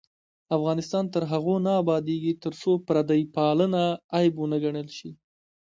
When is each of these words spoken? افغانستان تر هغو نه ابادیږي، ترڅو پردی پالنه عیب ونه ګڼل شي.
افغانستان 0.57 1.03
تر 1.13 1.23
هغو 1.31 1.55
نه 1.65 1.71
ابادیږي، 1.81 2.33
ترڅو 2.43 2.71
پردی 2.87 3.21
پالنه 3.35 3.83
عیب 4.17 4.33
ونه 4.37 4.57
ګڼل 4.63 4.87
شي. 4.97 5.11